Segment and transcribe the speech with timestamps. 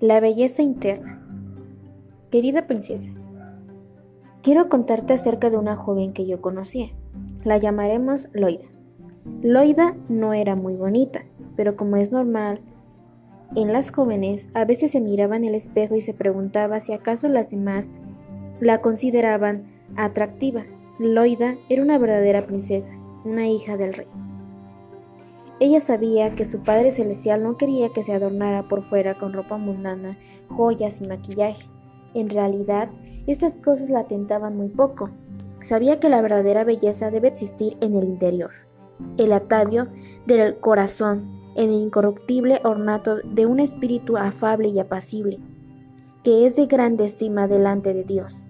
[0.00, 1.22] La belleza interna.
[2.30, 3.10] Querida princesa,
[4.42, 6.88] quiero contarte acerca de una joven que yo conocía.
[7.44, 8.64] La llamaremos Loida.
[9.42, 12.62] Loida no era muy bonita, pero como es normal
[13.56, 17.28] en las jóvenes, a veces se miraba en el espejo y se preguntaba si acaso
[17.28, 17.92] las demás
[18.58, 19.64] la consideraban
[19.96, 20.64] atractiva.
[20.98, 22.94] Loida era una verdadera princesa,
[23.26, 24.06] una hija del rey.
[25.60, 29.58] Ella sabía que su Padre Celestial no quería que se adornara por fuera con ropa
[29.58, 30.16] mundana,
[30.48, 31.68] joyas y maquillaje.
[32.14, 32.88] En realidad,
[33.26, 35.10] estas cosas la tentaban muy poco.
[35.62, 38.52] Sabía que la verdadera belleza debe existir en el interior,
[39.18, 39.88] el atavio
[40.26, 45.40] del corazón, en el incorruptible ornato de un espíritu afable y apacible,
[46.24, 48.48] que es de grande estima delante de Dios.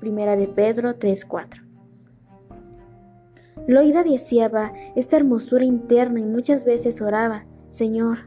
[0.00, 1.65] Primera de Pedro 3:4
[3.68, 8.18] Loida deseaba esta hermosura interna y muchas veces oraba, Señor,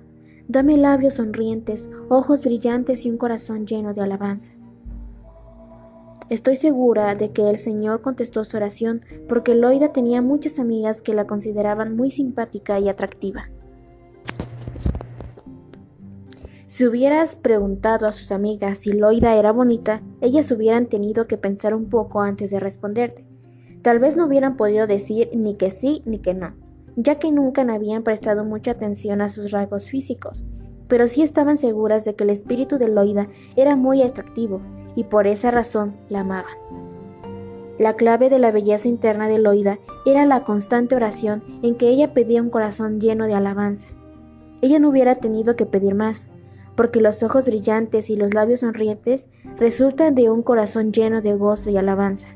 [0.49, 4.53] dame labios sonrientes, ojos brillantes y un corazón lleno de alabanza.
[6.29, 11.13] Estoy segura de que el Señor contestó su oración porque Loida tenía muchas amigas que
[11.13, 13.49] la consideraban muy simpática y atractiva.
[16.67, 21.73] Si hubieras preguntado a sus amigas si Loida era bonita, ellas hubieran tenido que pensar
[21.73, 23.28] un poco antes de responderte.
[23.81, 26.53] Tal vez no hubieran podido decir ni que sí ni que no,
[26.95, 30.43] ya que nunca habían prestado mucha atención a sus rasgos físicos,
[30.87, 34.61] pero sí estaban seguras de que el espíritu de Loida era muy atractivo
[34.95, 36.57] y por esa razón la amaban.
[37.77, 42.13] La clave de la belleza interna de Loida era la constante oración en que ella
[42.13, 43.87] pedía un corazón lleno de alabanza.
[44.61, 46.29] Ella no hubiera tenido que pedir más,
[46.75, 51.69] porque los ojos brillantes y los labios sonrientes resultan de un corazón lleno de gozo
[51.69, 52.27] y alabanza.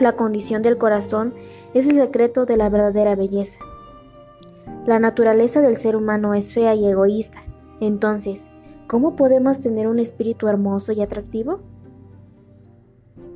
[0.00, 1.34] La condición del corazón
[1.74, 3.60] es el secreto de la verdadera belleza.
[4.86, 7.42] La naturaleza del ser humano es fea y egoísta.
[7.80, 8.48] Entonces,
[8.86, 11.60] ¿cómo podemos tener un espíritu hermoso y atractivo?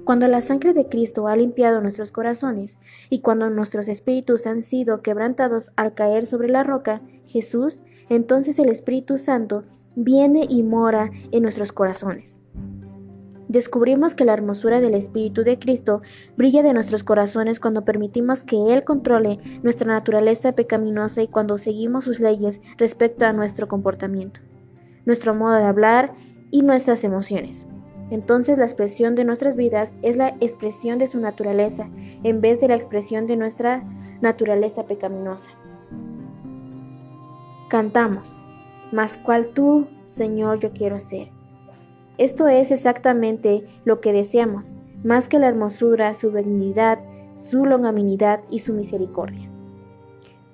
[0.05, 2.79] Cuando la sangre de Cristo ha limpiado nuestros corazones
[3.11, 8.69] y cuando nuestros espíritus han sido quebrantados al caer sobre la roca, Jesús, entonces el
[8.69, 9.65] Espíritu Santo
[9.97, 12.41] viene y mora en nuestros corazones
[13.49, 16.03] descubrimos que la hermosura del Espíritu de Cristo
[16.37, 22.05] brilla de nuestros corazones cuando permitimos que Él controle nuestra naturaleza pecaminosa y cuando seguimos
[22.05, 24.41] sus leyes respecto a nuestro comportamiento,
[25.05, 26.15] nuestro modo de hablar
[26.51, 27.67] y nuestras emociones.
[28.11, 31.89] Entonces la expresión de nuestras vidas es la expresión de su naturaleza
[32.23, 33.83] en vez de la expresión de nuestra
[34.21, 35.51] naturaleza pecaminosa.
[37.69, 38.33] Cantamos,
[38.93, 41.36] mas cual tú, Señor, yo quiero ser.
[42.19, 44.73] Esto es exactamente lo que deseamos,
[45.05, 46.99] más que la hermosura, su benignidad,
[47.37, 49.51] su longanimidad y su misericordia.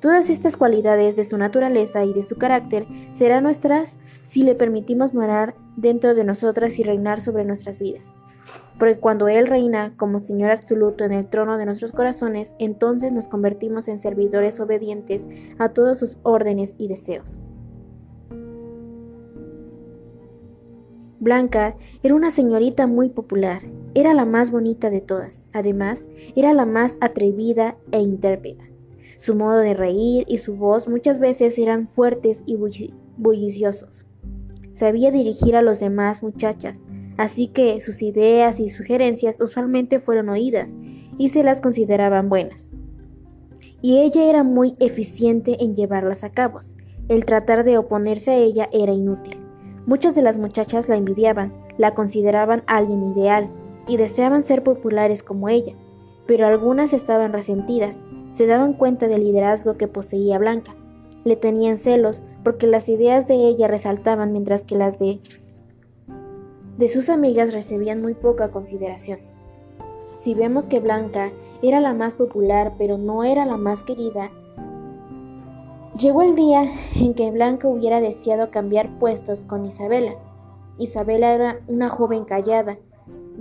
[0.00, 5.15] Todas estas cualidades de su naturaleza y de su carácter serán nuestras si le permitimos
[5.15, 8.17] morar dentro de nosotras y reinar sobre nuestras vidas.
[8.81, 13.29] Porque cuando Él reina como Señor absoluto en el trono de nuestros corazones, entonces nos
[13.29, 15.29] convertimos en servidores obedientes
[15.61, 17.39] a todos sus órdenes y deseos.
[21.22, 23.62] Blanca era una señorita muy popular,
[23.94, 28.65] era la más bonita de todas, además era la más atrevida e intérpreta.
[29.19, 32.59] Su modo de reír y su voz muchas veces eran fuertes y
[33.16, 34.05] bulliciosos.
[34.72, 36.82] Sabía dirigir a los demás muchachas,
[37.16, 40.75] así que sus ideas y sugerencias usualmente fueron oídas
[41.19, 42.72] y se las consideraban buenas.
[43.81, 46.59] Y ella era muy eficiente en llevarlas a cabo.
[47.09, 49.42] El tratar de oponerse a ella era inútil.
[49.87, 53.50] Muchas de las muchachas la envidiaban, la consideraban alguien ideal
[53.88, 55.75] y deseaban ser populares como ella,
[56.26, 60.75] pero algunas estaban resentidas, se daban cuenta del liderazgo que poseía Blanca.
[61.25, 65.20] Le tenían celos porque las ideas de ella resaltaban mientras que las de
[66.78, 69.20] de sus amigas recibían muy poca consideración.
[70.16, 71.31] Si vemos que Blanca
[71.62, 74.31] era la más popular pero no era la más querida,
[75.99, 80.15] Llegó el día en que Blanca hubiera deseado cambiar puestos con Isabela.
[80.79, 82.79] Isabela era una joven callada,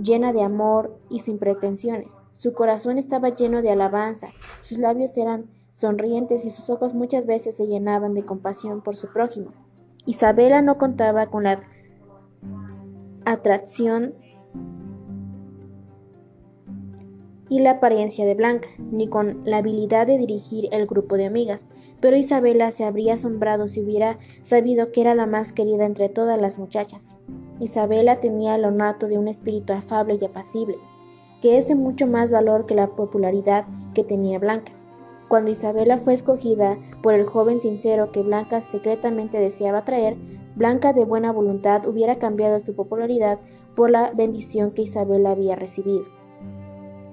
[0.00, 2.20] llena de amor y sin pretensiones.
[2.32, 4.28] Su corazón estaba lleno de alabanza,
[4.60, 9.08] sus labios eran sonrientes y sus ojos muchas veces se llenaban de compasión por su
[9.08, 9.52] prójimo.
[10.04, 11.58] Isabela no contaba con la
[13.24, 14.14] atracción
[17.52, 21.66] y la apariencia de Blanca, ni con la habilidad de dirigir el grupo de amigas,
[22.00, 26.40] pero Isabela se habría asombrado si hubiera sabido que era la más querida entre todas
[26.40, 27.14] las muchachas.
[27.60, 30.78] Isabela tenía el ornato de un espíritu afable y apacible,
[31.42, 34.72] que es de mucho más valor que la popularidad que tenía Blanca.
[35.28, 40.16] Cuando Isabela fue escogida por el joven sincero que Blanca secretamente deseaba traer,
[40.56, 43.40] Blanca de buena voluntad hubiera cambiado su popularidad
[43.76, 46.21] por la bendición que Isabela había recibido.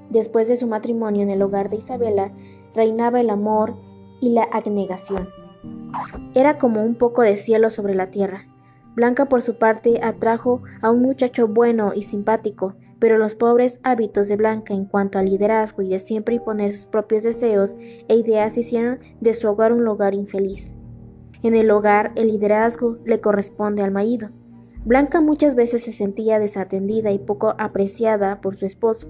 [0.09, 2.31] Después de su matrimonio en el hogar de Isabela,
[2.73, 3.75] reinaba el amor
[4.21, 5.29] y la abnegación.
[6.33, 8.45] Era como un poco de cielo sobre la tierra.
[8.95, 14.27] Blanca por su parte atrajo a un muchacho bueno y simpático, pero los pobres hábitos
[14.27, 17.75] de Blanca en cuanto al liderazgo y de siempre imponer sus propios deseos
[18.07, 20.75] e ideas hicieron de su hogar un lugar infeliz.
[21.41, 24.29] En el hogar el liderazgo le corresponde al marido.
[24.83, 29.07] Blanca muchas veces se sentía desatendida y poco apreciada por su esposo,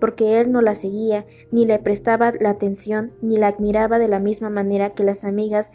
[0.00, 4.18] porque él no la seguía, ni le prestaba la atención, ni la admiraba de la
[4.18, 5.70] misma manera que las amigas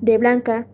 [0.00, 0.66] de Blanca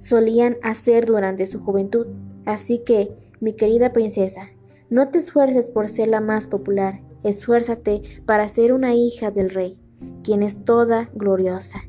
[0.00, 2.06] solían hacer durante su juventud.
[2.44, 4.48] Así que, mi querida princesa,
[4.90, 9.80] no te esfuerces por ser la más popular, esfuérzate para ser una hija del rey,
[10.22, 11.80] quien es toda gloriosa.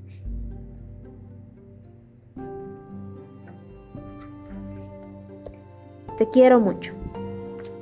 [6.17, 6.93] Te quiero mucho.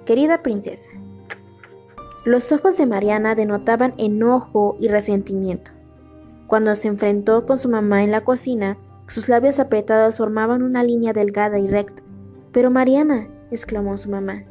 [0.06, 0.92] Querida princesa.
[2.28, 5.72] Los ojos de Mariana denotaban enojo y resentimiento.
[6.48, 8.78] Cuando se enfrentó con su mamá en la cocina,
[9.08, 12.04] sus labios apretados formaban una línea delgada y recta.
[12.52, 14.44] Pero Mariana, exclamó su mamá,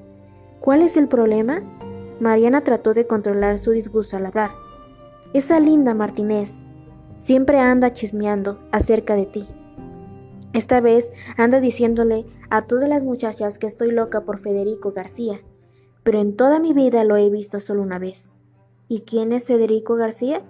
[0.59, 1.61] ¿cuál es el problema?
[2.19, 4.53] Mariana trató de controlar su disgusto al hablar.
[5.35, 6.65] Esa linda Martínez
[7.19, 9.47] siempre anda chismeando acerca de ti.
[10.55, 15.43] Esta vez anda diciéndole a todas las muchachas que estoy loca por Federico García,
[16.07, 18.33] pero en toda mi vida lo he visto solo una vez.
[18.87, 20.41] ¿Y quién es Federico García?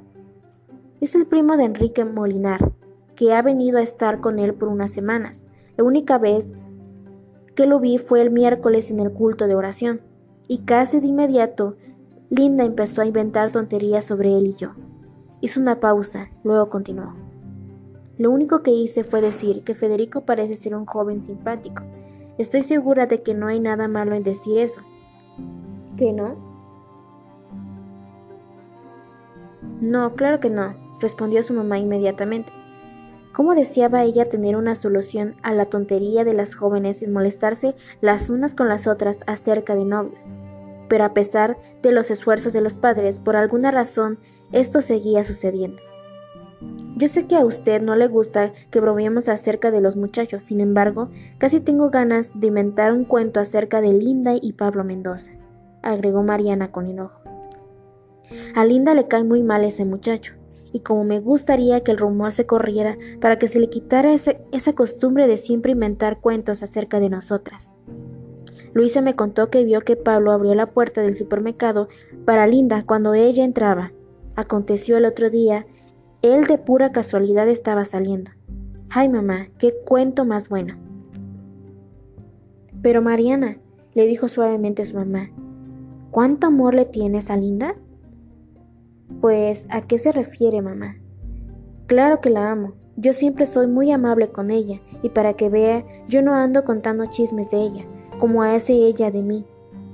[1.00, 2.72] Es el primo de Enrique Molinar,
[3.14, 5.46] que ha venido a estar con él por unas semanas.
[5.78, 6.52] La única vez
[7.54, 10.02] que lo vi fue el miércoles en el culto de oración,
[10.46, 11.76] y casi de inmediato
[12.28, 14.74] Linda empezó a inventar tonterías sobre él y yo.
[15.40, 17.14] Hizo una pausa, luego continuó.
[18.18, 21.82] Lo único que hice fue decir que Federico parece ser un joven simpático.
[22.36, 24.82] Estoy segura de que no hay nada malo en decir eso.
[25.96, 26.36] ¿Qué no?
[29.80, 32.52] No, claro que no, respondió su mamá inmediatamente.
[33.32, 38.30] ¿Cómo deseaba ella tener una solución a la tontería de las jóvenes en molestarse las
[38.30, 40.32] unas con las otras acerca de novios?
[40.88, 44.18] Pero a pesar de los esfuerzos de los padres, por alguna razón,
[44.52, 45.82] esto seguía sucediendo.
[46.96, 50.62] Yo sé que a usted no le gusta que bromeemos acerca de los muchachos, sin
[50.62, 55.32] embargo, casi tengo ganas de inventar un cuento acerca de Linda y Pablo Mendoza,
[55.82, 57.20] agregó Mariana con enojo.
[58.54, 60.32] A Linda le cae muy mal ese muchacho,
[60.72, 64.72] y como me gustaría que el rumor se corriera para que se le quitara esa
[64.74, 67.74] costumbre de siempre inventar cuentos acerca de nosotras.
[68.72, 71.88] Luisa me contó que vio que Pablo abrió la puerta del supermercado
[72.24, 73.92] para Linda cuando ella entraba.
[74.34, 75.66] Aconteció el otro día
[76.34, 78.30] él de pura casualidad estaba saliendo.
[78.90, 80.76] Ay, mamá, qué cuento más bueno.
[82.82, 83.58] Pero Mariana,
[83.94, 85.30] le dijo suavemente a su mamá,
[86.10, 87.74] ¿cuánto amor le tienes a Linda?
[89.20, 90.96] Pues, ¿a qué se refiere, mamá?
[91.86, 92.74] Claro que la amo.
[92.96, 97.06] Yo siempre soy muy amable con ella, y para que vea, yo no ando contando
[97.06, 97.84] chismes de ella,
[98.18, 99.44] como hace ella de mí.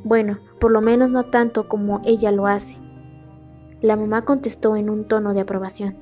[0.05, 2.77] Bueno, por lo menos no tanto como ella lo hace.
[3.83, 5.97] La mamá contestó en un tono de aprobación.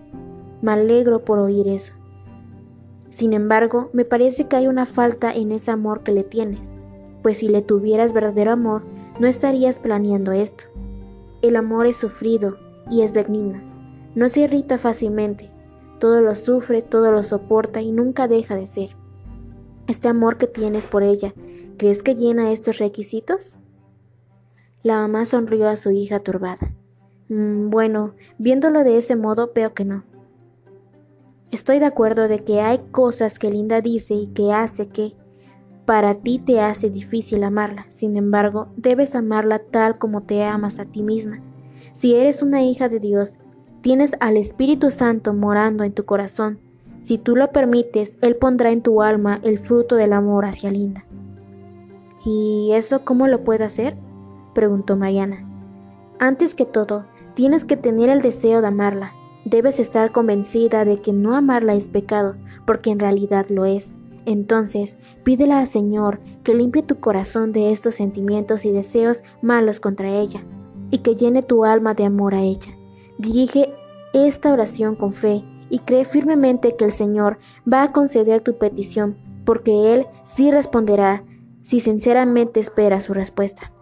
[0.60, 1.94] Me alegro por oír eso.
[3.08, 6.74] Sin embargo, me parece que hay una falta en ese amor que le tienes,
[7.22, 8.82] pues si le tuvieras verdadero amor,
[9.18, 10.64] no estarías planeando esto.
[11.40, 12.58] El amor es sufrido
[12.90, 13.60] y es benigno.
[14.14, 15.50] No se irrita fácilmente.
[15.98, 18.90] Todo lo sufre, todo lo soporta y nunca deja de ser.
[19.86, 21.32] Este amor que tienes por ella,
[21.78, 23.60] ¿crees que llena estos requisitos?
[24.82, 26.74] La mamá sonrió a su hija turbada.
[27.30, 30.02] Mm, bueno, viéndolo de ese modo, veo que no.
[31.52, 35.14] Estoy de acuerdo de que hay cosas que Linda dice y que hace que
[35.86, 37.86] para ti te hace difícil amarla.
[37.88, 41.40] Sin embargo, debes amarla tal como te amas a ti misma.
[41.92, 43.38] Si eres una hija de Dios,
[43.80, 46.58] tienes al Espíritu Santo morando en tu corazón.
[47.00, 51.06] Si tú lo permites, Él pondrá en tu alma el fruto del amor hacia Linda.
[52.24, 53.96] ¿Y eso cómo lo puede hacer?
[54.52, 55.48] preguntó Mariana.
[56.18, 57.06] Antes que todo,
[57.40, 59.14] Tienes que tener el deseo de amarla.
[59.46, 62.34] Debes estar convencida de que no amarla es pecado,
[62.66, 63.98] porque en realidad lo es.
[64.26, 70.10] Entonces, pídele al Señor que limpie tu corazón de estos sentimientos y deseos malos contra
[70.10, 70.44] ella,
[70.90, 72.76] y que llene tu alma de amor a ella.
[73.16, 73.72] Dirige
[74.12, 79.16] esta oración con fe y cree firmemente que el Señor va a conceder tu petición,
[79.46, 81.24] porque Él sí responderá
[81.62, 83.72] si sinceramente espera su respuesta.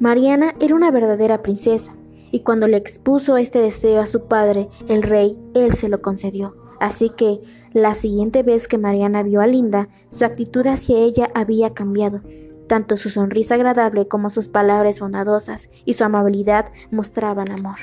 [0.00, 1.94] Mariana era una verdadera princesa,
[2.30, 6.56] y cuando le expuso este deseo a su padre, el rey, él se lo concedió.
[6.80, 7.42] Así que
[7.74, 12.22] la siguiente vez que Mariana vio a Linda, su actitud hacia ella había cambiado.
[12.66, 17.80] Tanto su sonrisa agradable como sus palabras bondadosas y su amabilidad mostraban amor.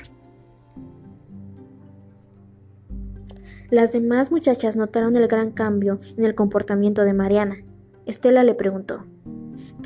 [3.70, 7.58] Las demás muchachas notaron el gran cambio en el comportamiento de Mariana.
[8.08, 9.04] Estela le preguntó,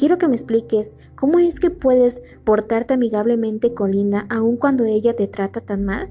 [0.02, 5.16] Quiero que me expliques cómo es que puedes portarte amigablemente con Linda aun cuando ella
[5.16, 6.10] te trata tan mal.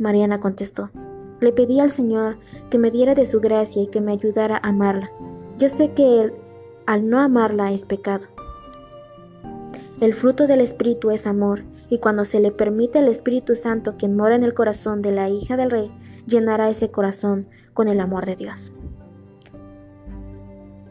[0.00, 0.90] Mariana contestó,
[1.38, 2.36] le pedí al Señor
[2.68, 5.12] que me diera de su gracia y que me ayudara a amarla.
[5.56, 6.32] Yo sé que Él,
[6.84, 8.26] al no amarla, es pecado.
[10.00, 14.16] El fruto del Espíritu es amor, y cuando se le permite al Espíritu Santo, quien
[14.16, 15.92] mora en el corazón de la hija del rey,
[16.26, 18.72] llenará ese corazón con el amor de Dios.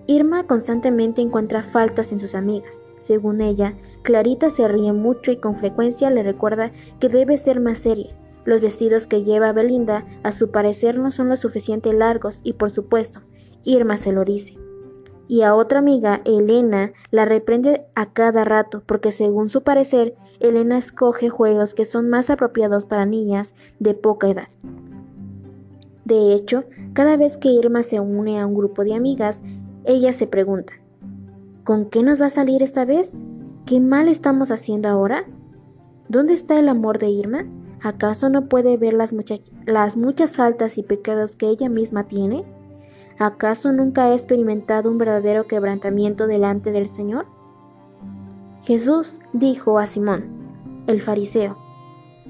[0.07, 2.85] Irma constantemente encuentra faltas en sus amigas.
[2.97, 7.79] Según ella, Clarita se ríe mucho y con frecuencia le recuerda que debe ser más
[7.79, 8.15] seria.
[8.45, 12.69] Los vestidos que lleva Belinda, a su parecer, no son lo suficiente largos y, por
[12.69, 13.21] supuesto,
[13.63, 14.57] Irma se lo dice.
[15.27, 20.77] Y a otra amiga, Elena, la reprende a cada rato porque, según su parecer, Elena
[20.77, 24.47] escoge juegos que son más apropiados para niñas de poca edad.
[26.03, 29.41] De hecho, cada vez que Irma se une a un grupo de amigas,
[29.86, 30.74] ella se pregunta,
[31.63, 33.24] ¿con qué nos va a salir esta vez?
[33.65, 35.25] ¿Qué mal estamos haciendo ahora?
[36.10, 37.46] ¿Dónde está el amor de Irma?
[37.82, 39.13] ¿Acaso no puede ver las,
[39.65, 42.46] las muchas faltas y pecados que ella misma tiene?
[43.20, 47.27] ¿Acaso nunca ha experimentado un verdadero quebrantamiento delante del Señor?
[48.63, 50.25] Jesús dijo a Simón,
[50.88, 51.58] el fariseo,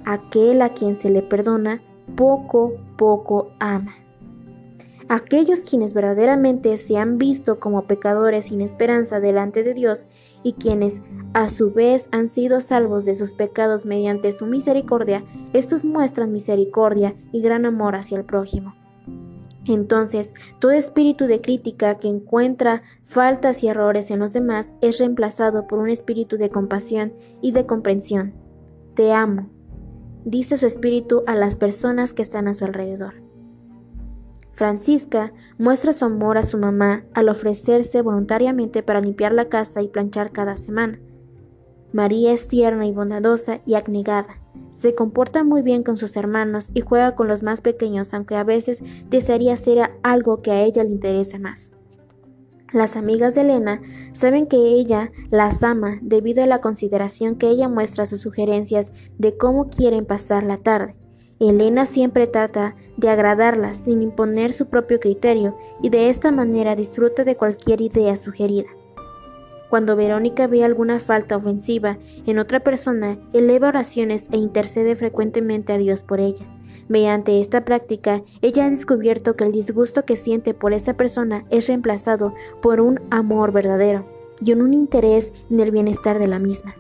[0.05, 1.81] aquel a quien se le perdona,
[2.15, 3.93] poco, poco ama.
[5.07, 10.07] Aquellos quienes verdaderamente se han visto como pecadores sin esperanza delante de Dios
[10.41, 15.85] y quienes a su vez han sido salvos de sus pecados mediante su misericordia, estos
[15.85, 18.73] muestran misericordia y gran amor hacia el prójimo.
[19.67, 25.67] Entonces, todo espíritu de crítica que encuentra faltas y errores en los demás es reemplazado
[25.67, 28.33] por un espíritu de compasión y de comprensión.
[28.95, 29.49] Te amo,
[30.23, 33.24] dice su espíritu a las personas que están a su alrededor.
[34.55, 39.89] Francisca muestra su amor a su mamá al ofrecerse voluntariamente para limpiar la casa y
[39.89, 40.97] planchar cada semana.
[41.91, 44.41] María es tierna y bondadosa y abnegada.
[44.71, 48.45] Se comporta muy bien con sus hermanos y juega con los más pequeños, aunque a
[48.45, 51.73] veces desearía hacer algo que a ella le interese más.
[52.71, 53.81] Las amigas de Elena
[54.13, 58.93] saben que ella las ama debido a la consideración que ella muestra a sus sugerencias
[59.17, 60.95] de cómo quieren pasar la tarde.
[61.39, 67.25] Elena siempre trata de agradarlas sin imponer su propio criterio y de esta manera disfruta
[67.25, 68.69] de cualquier idea sugerida.
[69.69, 75.77] Cuando Verónica ve alguna falta ofensiva en otra persona, eleva oraciones e intercede frecuentemente a
[75.77, 76.45] Dios por ella.
[76.87, 81.67] Mediante esta práctica, ella ha descubierto que el disgusto que siente por esa persona es
[81.67, 84.05] reemplazado por un amor verdadero
[84.39, 86.75] y un interés en el bienestar de la misma.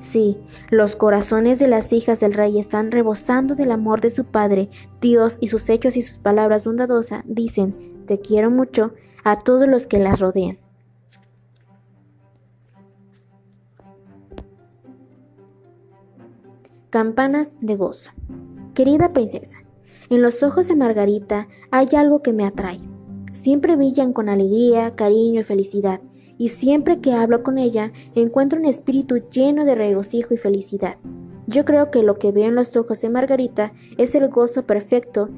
[0.00, 0.38] Sí,
[0.70, 5.36] los corazones de las hijas del rey están rebosando del amor de su Padre, Dios
[5.40, 9.98] y sus hechos y sus palabras bondadosas dicen, te quiero mucho, a todos los que
[9.98, 10.58] las rodean.
[16.88, 18.10] Campanas de gozo.
[18.74, 19.58] Querida princesa,
[20.08, 22.80] en los ojos de Margarita hay algo que me atrae.
[23.32, 26.00] Siempre brillan con alegría, cariño y felicidad
[26.40, 30.96] y siempre que hablo con ella encuentro un espíritu lleno de regocijo y felicidad.
[31.46, 35.28] Yo creo que lo que veo en los ojos de Margarita es el gozo perfecto.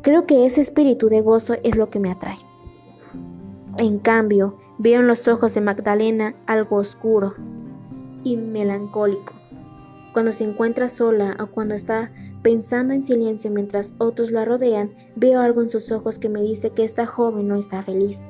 [0.00, 2.38] Creo que ese espíritu de gozo es lo que me atrae.
[3.76, 7.34] En cambio, veo en los ojos de Magdalena algo oscuro
[8.24, 9.34] y melancólico.
[10.14, 15.40] Cuando se encuentra sola o cuando está pensando en silencio mientras otros la rodean, veo
[15.40, 18.24] algo en sus ojos que me dice que esta joven no está feliz.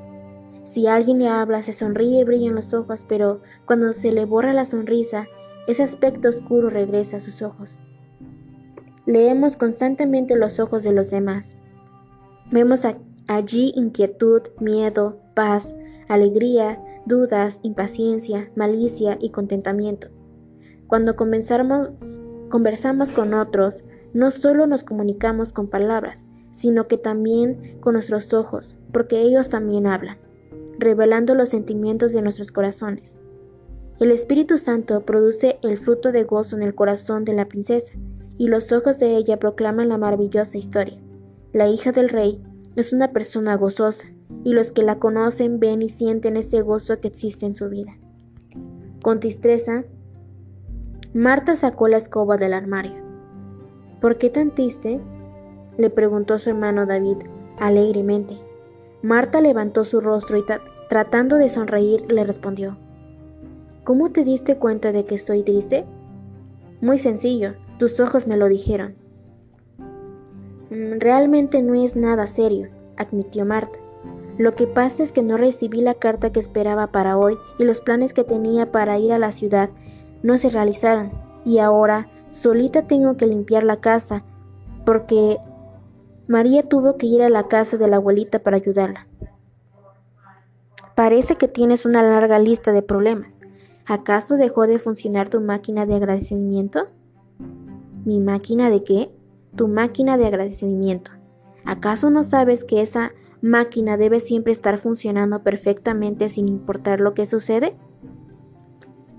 [0.71, 4.53] Si alguien le habla, se sonríe y brillan los ojos, pero cuando se le borra
[4.53, 5.27] la sonrisa,
[5.67, 7.81] ese aspecto oscuro regresa a sus ojos.
[9.05, 11.57] Leemos constantemente los ojos de los demás.
[12.53, 12.87] Vemos
[13.27, 15.77] allí inquietud, miedo, paz,
[16.09, 20.07] alegría, dudas, impaciencia, malicia y contentamiento.
[20.87, 23.83] Cuando conversamos con otros,
[24.15, 29.89] no solo nos comunicamos con palabras, sino que también con nuestros ojos, porque ellos también
[29.89, 30.30] hablan
[30.81, 33.23] revelando los sentimientos de nuestros corazones.
[34.01, 37.95] El Espíritu Santo produce el fruto de gozo en el corazón de la princesa,
[38.39, 40.99] y los ojos de ella proclaman la maravillosa historia.
[41.53, 42.43] La hija del rey
[42.77, 44.07] es una persona gozosa,
[44.43, 47.99] y los que la conocen ven y sienten ese gozo que existe en su vida.
[49.03, 49.85] Con tristeza,
[51.13, 53.03] Marta sacó la escoba del armario.
[54.01, 55.01] ¿Por qué tan triste?
[55.77, 57.19] le preguntó su hermano David,
[57.59, 58.50] alegremente.
[59.03, 60.45] Marta levantó su rostro y
[60.89, 62.77] tratando de sonreír le respondió,
[63.85, 65.87] ¿Cómo te diste cuenta de que estoy triste?
[66.81, 68.95] Muy sencillo, tus ojos me lo dijeron.
[70.71, 73.79] Mm, realmente no es nada serio, admitió Marta.
[74.39, 77.81] Lo que pasa es que no recibí la carta que esperaba para hoy y los
[77.81, 79.71] planes que tenía para ir a la ciudad
[80.23, 81.11] no se realizaron.
[81.45, 84.23] Y ahora solita tengo que limpiar la casa
[84.85, 85.39] porque
[86.31, 89.09] María tuvo que ir a la casa de la abuelita para ayudarla.
[90.95, 93.41] Parece que tienes una larga lista de problemas.
[93.85, 96.87] ¿Acaso dejó de funcionar tu máquina de agradecimiento?
[98.05, 99.11] ¿Mi máquina de qué?
[99.57, 101.11] Tu máquina de agradecimiento.
[101.65, 103.11] ¿Acaso no sabes que esa
[103.43, 107.75] máquina debe siempre estar funcionando perfectamente sin importar lo que sucede?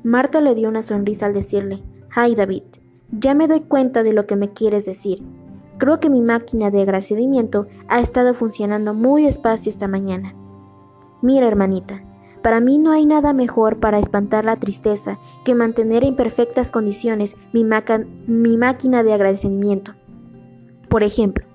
[0.01, 1.83] Marta le dio una sonrisa al decirle,
[2.15, 2.63] Ay David,
[3.11, 5.21] ya me doy cuenta de lo que me quieres decir.
[5.81, 10.35] Creo que mi máquina de agradecimiento ha estado funcionando muy despacio esta mañana.
[11.23, 12.03] Mira, hermanita,
[12.43, 17.35] para mí no hay nada mejor para espantar la tristeza que mantener en perfectas condiciones
[17.51, 17.65] mi,
[18.27, 19.93] mi máquina de agradecimiento.
[20.87, 21.47] Por ejemplo,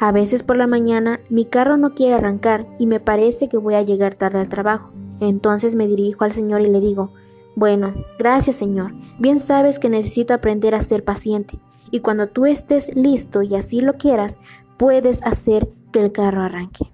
[0.00, 3.74] a veces por la mañana mi carro no quiere arrancar y me parece que voy
[3.74, 4.90] a llegar tarde al trabajo.
[5.20, 7.12] Entonces me dirijo al Señor y le digo,
[7.54, 12.94] bueno, gracias Señor, bien sabes que necesito aprender a ser paciente y cuando tú estés
[12.94, 14.38] listo y así lo quieras,
[14.76, 16.90] puedes hacer que el carro arranque.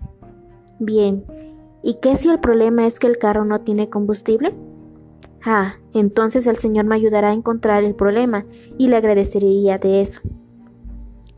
[0.78, 1.24] Bien,
[1.82, 4.54] ¿y qué si el problema es que el carro no tiene combustible?
[5.44, 8.46] Ah, entonces el Señor me ayudará a encontrar el problema
[8.78, 10.20] y le agradecería de eso.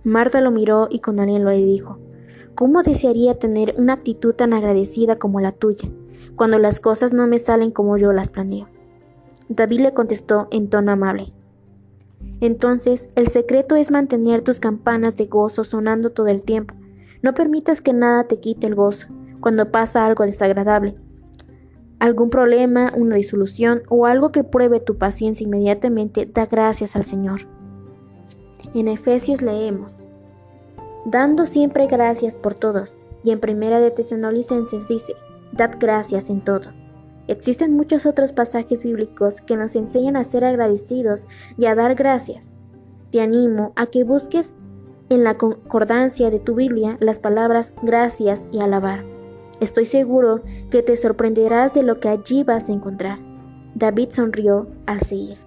[0.05, 1.99] Marta lo miró y con anhelo le dijo,
[2.57, 5.91] ¿Cómo desearía tener una actitud tan agradecida como la tuya,
[6.37, 8.69] cuando las cosas no me salen como yo las planeo?
[9.51, 11.35] David le contestó en tono amable,
[12.41, 16.75] entonces, el secreto es mantener tus campanas de gozo sonando todo el tiempo.
[17.23, 19.09] No permitas que nada te quite el gozo
[19.41, 20.97] cuando pasa algo desagradable.
[21.99, 27.49] Algún problema, una disolución o algo que pruebe tu paciencia inmediatamente, da gracias al Señor.
[28.75, 30.07] En Efesios leemos,
[31.07, 33.07] dando siempre gracias por todos.
[33.25, 35.15] Y en Primera de Tesanolicenses dice,
[35.53, 36.71] dad gracias en todo.
[37.29, 41.27] Existen muchos otros pasajes bíblicos que nos enseñan a ser agradecidos
[41.59, 42.55] y a dar gracias.
[43.11, 44.55] Te animo a que busques
[45.09, 49.05] en la concordancia de tu Biblia las palabras gracias y alabar.
[49.61, 53.19] Estoy seguro que te sorprenderás de lo que allí vas a encontrar.
[53.75, 55.39] David sonrió al seguir.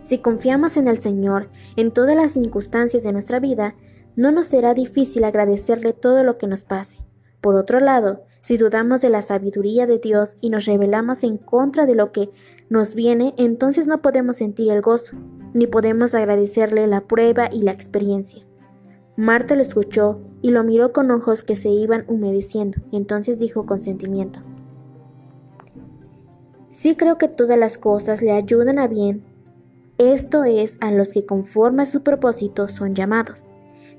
[0.00, 3.74] Si confiamos en el Señor en todas las circunstancias de nuestra vida,
[4.16, 6.98] no nos será difícil agradecerle todo lo que nos pase.
[7.40, 11.86] Por otro lado, si dudamos de la sabiduría de Dios y nos rebelamos en contra
[11.86, 12.30] de lo que
[12.68, 15.16] nos viene, entonces no podemos sentir el gozo,
[15.54, 18.44] ni podemos agradecerle la prueba y la experiencia.
[19.16, 23.80] Marta lo escuchó y lo miró con ojos que se iban humedeciendo, entonces dijo con
[23.80, 24.40] sentimiento,
[26.70, 29.22] Sí creo que todas las cosas le ayudan a bien,
[29.98, 33.51] esto es a los que conforme a su propósito son llamados.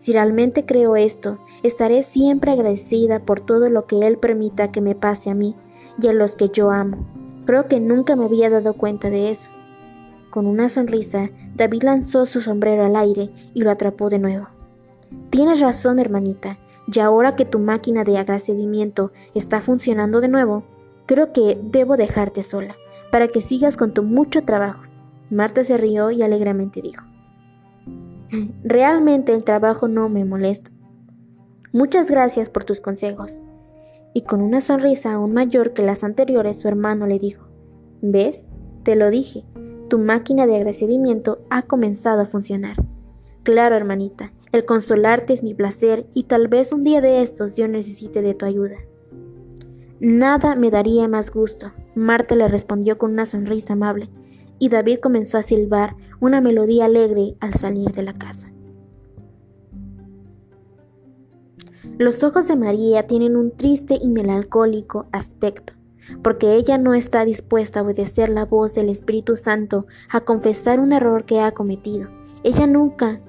[0.03, 4.95] Si realmente creo esto, estaré siempre agradecida por todo lo que Él permita que me
[4.95, 5.55] pase a mí
[5.97, 7.07] y a los que yo amo.
[7.45, 9.49] Creo que nunca me había dado cuenta de eso.
[10.29, 14.49] Con una sonrisa, David lanzó su sombrero al aire y lo atrapó de nuevo.
[15.29, 16.59] Tienes razón, hermanita,
[16.93, 20.63] y ahora que tu máquina de agradecimiento está funcionando de nuevo,
[21.05, 22.75] creo que debo dejarte sola,
[23.09, 24.83] para que sigas con tu mucho trabajo.
[25.29, 27.05] Marta se rió y alegremente dijo,
[28.63, 30.71] Realmente el trabajo no me molesta.
[31.71, 33.43] Muchas gracias por tus consejos.
[34.13, 37.47] Y con una sonrisa aún mayor que las anteriores, su hermano le dijo,
[38.01, 38.51] ¿ves?
[38.83, 39.43] Te lo dije,
[39.89, 42.77] tu máquina de agradecimiento ha comenzado a funcionar.
[43.43, 47.67] Claro, hermanita, el consolarte es mi placer y tal vez un día de estos yo
[47.67, 48.77] necesite de tu ayuda.
[49.99, 54.09] Nada me daría más gusto, Marta le respondió con una sonrisa amable
[54.63, 58.49] y David comenzó a silbar una melodía alegre al salir de la casa.
[61.97, 65.73] Los ojos de María tienen un triste y melancólico aspecto,
[66.21, 70.93] porque ella no está dispuesta a obedecer la voz del Espíritu Santo, a confesar un
[70.93, 72.07] error que ha cometido.
[72.45, 73.19] Ella nunca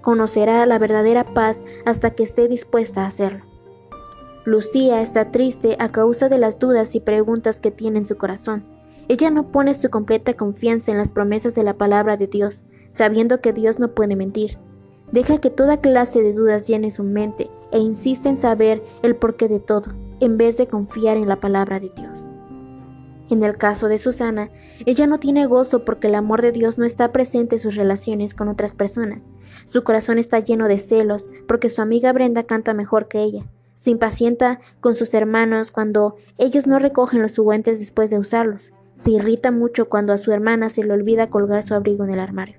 [0.00, 3.44] conocerá la verdadera paz hasta que esté dispuesta a hacerlo.
[4.44, 8.77] Lucía está triste a causa de las dudas y preguntas que tiene en su corazón.
[9.08, 13.40] Ella no pone su completa confianza en las promesas de la palabra de Dios, sabiendo
[13.40, 14.58] que Dios no puede mentir.
[15.12, 19.48] Deja que toda clase de dudas llene su mente e insiste en saber el porqué
[19.48, 22.28] de todo, en vez de confiar en la palabra de Dios.
[23.30, 24.50] En el caso de Susana,
[24.86, 28.34] ella no tiene gozo porque el amor de Dios no está presente en sus relaciones
[28.34, 29.30] con otras personas.
[29.66, 33.46] Su corazón está lleno de celos porque su amiga Brenda canta mejor que ella.
[33.74, 38.72] Se impacienta con sus hermanos cuando ellos no recogen los juguetes después de usarlos.
[38.98, 42.18] Se irrita mucho cuando a su hermana se le olvida colgar su abrigo en el
[42.18, 42.56] armario.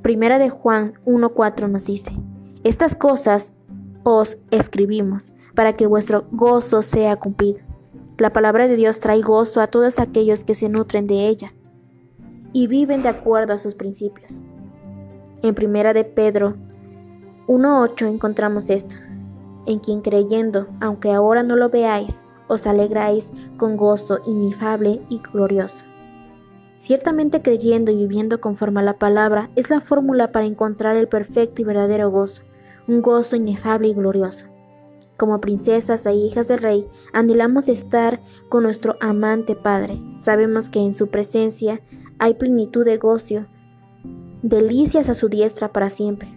[0.00, 2.10] Primera de Juan 1.4 nos dice,
[2.64, 3.52] Estas cosas
[4.02, 7.60] os escribimos para que vuestro gozo sea cumplido.
[8.16, 11.52] La palabra de Dios trae gozo a todos aquellos que se nutren de ella
[12.54, 14.40] y viven de acuerdo a sus principios.
[15.42, 16.56] En primera de Pedro
[17.46, 18.96] 1.8 encontramos esto,
[19.66, 25.84] en quien creyendo, aunque ahora no lo veáis, os alegráis con gozo inefable y glorioso.
[26.76, 31.62] Ciertamente creyendo y viviendo conforme a la palabra es la fórmula para encontrar el perfecto
[31.62, 32.42] y verdadero gozo,
[32.88, 34.46] un gozo inefable y glorioso.
[35.16, 40.00] Como princesas e hijas del rey, anhelamos estar con nuestro amante Padre.
[40.16, 41.82] Sabemos que en su presencia
[42.18, 43.46] hay plenitud de gozo,
[44.42, 46.28] delicias a su diestra para siempre.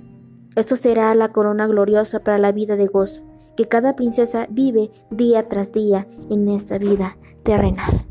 [0.55, 3.23] Esto será la corona gloriosa para la vida de gozo,
[3.55, 8.05] que cada princesa vive día tras día en esta vida terrenal.